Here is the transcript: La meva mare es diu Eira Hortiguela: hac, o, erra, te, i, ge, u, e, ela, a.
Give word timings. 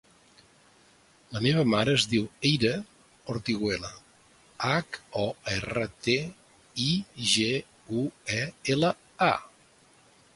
La 1.33 1.41
meva 1.47 1.63
mare 1.73 1.91
es 1.97 2.05
diu 2.13 2.23
Eira 2.51 2.71
Hortiguela: 3.33 3.91
hac, 4.69 4.97
o, 5.25 5.25
erra, 5.57 5.85
te, 6.07 6.15
i, 6.87 6.89
ge, 7.33 7.51
u, 8.01 8.07
e, 8.39 8.41
ela, 8.77 8.91
a. 9.29 9.33